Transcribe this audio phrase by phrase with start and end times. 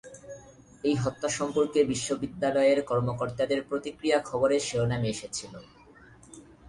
[0.83, 5.53] এই হত্যা সম্পর্কে বিশ্ববিদ্যালয়ের কর্মকর্তাদের প্রতিক্রিয়া খবরের শিরোনামে এসেছিল।